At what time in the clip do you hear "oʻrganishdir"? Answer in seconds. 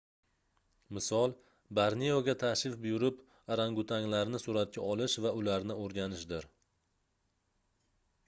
5.83-6.47